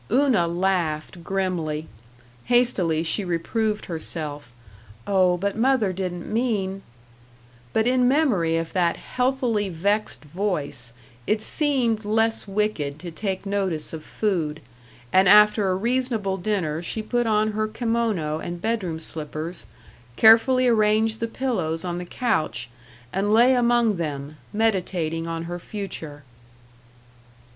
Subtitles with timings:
[0.11, 1.87] Una laughed grimly.
[2.45, 4.51] Hastily she reproved herself,
[5.05, 6.81] "Oh, but mother didn't mean"
[7.71, 10.91] But in memory of that healthily vexed voice,
[11.27, 14.59] it seemed less wicked to take notice of food,
[15.13, 19.67] and after a reasonable dinner she put on her kimono and bedroom slippers,
[20.15, 22.71] carefully arranged the pillows on the couch,
[23.13, 26.23] and lay among them, meditating on her future.